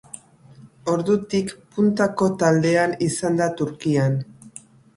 Ordutik 0.93 1.53
puntako 1.75 2.31
taldea 2.41 2.89
izan 3.11 3.41
da 3.43 3.53
Turkian. 3.63 4.21